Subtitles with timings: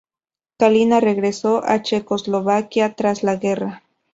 [0.57, 3.83] Kalina regresó a Checoslovaquia tras la guerra.